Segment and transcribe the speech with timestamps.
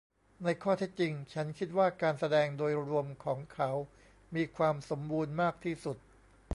[0.43, 3.71] ในข้อเท็จจริง ฉันคิดว่าการแสดงโดยรวมของเขา
[4.35, 5.97] มีความสมบูรณ์มากที่สุด